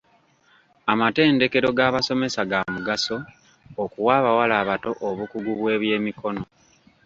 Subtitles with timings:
[0.91, 3.17] Amatendekero gabasomesa ga mugaso
[3.83, 6.43] okuwa abawala abato obukugu bw'ebyemikono.